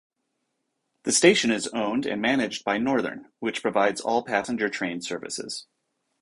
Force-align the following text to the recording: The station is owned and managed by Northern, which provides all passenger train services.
The 1.03 1.11
station 1.11 1.51
is 1.51 1.67
owned 1.67 2.07
and 2.07 2.19
managed 2.19 2.65
by 2.65 2.79
Northern, 2.79 3.31
which 3.37 3.61
provides 3.61 4.01
all 4.01 4.23
passenger 4.23 4.67
train 4.67 4.99
services. 5.03 5.67